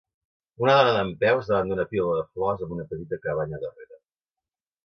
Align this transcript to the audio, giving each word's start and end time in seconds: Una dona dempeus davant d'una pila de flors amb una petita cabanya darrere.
Una 0.63 0.77
dona 0.77 0.95
dempeus 1.07 1.51
davant 1.51 1.69
d'una 1.73 1.85
pila 1.93 2.17
de 2.21 2.25
flors 2.31 2.65
amb 2.67 2.75
una 2.79 2.89
petita 2.95 3.23
cabanya 3.27 3.63
darrere. 3.67 3.99